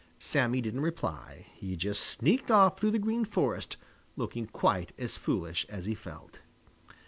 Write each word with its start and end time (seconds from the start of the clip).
Sammy 0.17 0.61
didn't 0.61 0.79
reply. 0.81 1.45
He 1.53 1.75
just 1.75 2.01
sneaked 2.01 2.49
off 2.49 2.79
through 2.79 2.89
the 2.89 2.97
Green 2.97 3.23
Forest, 3.23 3.77
looking 4.15 4.47
quite 4.47 4.93
as 4.97 5.15
foolish 5.15 5.63
as 5.69 5.85
he 5.85 5.93
felt. 5.93 6.39